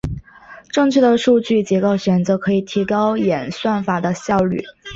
[0.71, 4.63] 正确的数据结构选择可以提高演算法的效率。